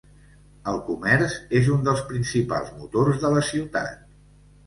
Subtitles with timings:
[0.69, 3.93] El comerç és un dels principals motors de la ciutat.